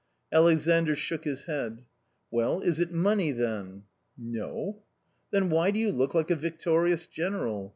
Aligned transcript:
"Alexandr 0.33 0.95
shook 0.95 1.25
his 1.25 1.43
head." 1.43 1.83
Well, 2.31 2.61
is 2.61 2.79
it 2.79 2.91
money, 2.91 3.31
then?"" 3.31 3.83
No."" 4.17 4.81
Then, 5.31 5.51
why 5.51 5.69
do 5.69 5.77
you 5.77 5.91
look 5.91 6.15
like 6.15 6.31
a 6.31 6.35
victorious 6.35 7.05
general 7.05 7.69